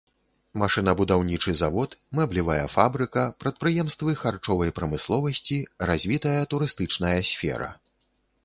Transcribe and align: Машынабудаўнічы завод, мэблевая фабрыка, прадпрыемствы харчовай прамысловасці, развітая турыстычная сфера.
Машынабудаўнічы 0.61 1.51
завод, 1.59 1.91
мэблевая 2.19 2.63
фабрыка, 2.75 3.25
прадпрыемствы 3.43 4.17
харчовай 4.23 4.75
прамысловасці, 4.81 5.61
развітая 5.93 6.37
турыстычная 6.55 7.17
сфера. 7.35 7.71